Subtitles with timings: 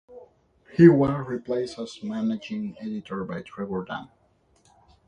[0.75, 4.09] He was replaced as Managing Editor by Trevor Dann.